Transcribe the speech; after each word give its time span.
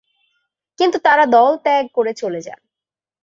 কিন্তু 0.79 0.97
তারা 0.99 1.23
দলত্যাগ 1.25 1.85
করে 1.93 2.11
চলে 2.13 2.41
যান। 2.41 2.59